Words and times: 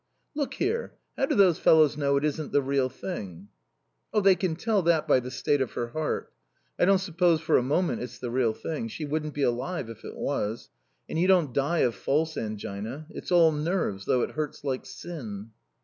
"Look 0.33 0.55
here; 0.55 0.95
how 1.15 1.27
do 1.27 1.35
those 1.35 1.59
fellows 1.59 1.95
know 1.95 2.17
it 2.17 2.25
isn't 2.25 2.51
the 2.51 2.61
real 2.63 2.89
thing?" 2.89 3.49
"Oh, 4.11 4.19
they 4.19 4.33
can 4.33 4.55
tell 4.55 4.81
that 4.81 5.07
by 5.07 5.19
the 5.19 5.29
state 5.29 5.61
of 5.61 5.73
her 5.73 5.89
heart. 5.89 6.33
I 6.79 6.85
don't 6.85 6.97
suppose 6.97 7.39
for 7.39 7.55
a 7.55 7.61
moment 7.61 8.01
it's 8.01 8.17
the 8.17 8.31
real 8.31 8.55
thing. 8.55 8.87
She 8.87 9.05
wouldn't 9.05 9.35
be 9.35 9.43
alive 9.43 9.91
if 9.91 10.03
it 10.03 10.15
was. 10.17 10.69
And 11.07 11.19
you 11.19 11.27
don't 11.27 11.53
die 11.53 11.81
of 11.85 11.93
false 11.93 12.35
angina. 12.35 13.05
It's 13.11 13.31
all 13.31 13.51
nerves, 13.51 14.05
though 14.05 14.21
it 14.23 14.31
hurts 14.31 14.63
like 14.63 14.87
sin." 14.87 15.51